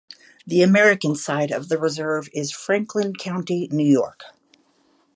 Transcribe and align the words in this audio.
The 0.47 0.63
American 0.63 1.13
side 1.13 1.51
of 1.51 1.69
the 1.69 1.77
Reserve 1.77 2.27
is 2.33 2.51
Franklin 2.51 3.13
County, 3.15 3.67
New 3.71 3.85
York. 3.85 4.23